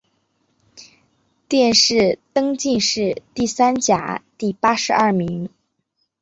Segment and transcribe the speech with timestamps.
[1.47, 5.47] 殿试登进士第三甲第八十二名。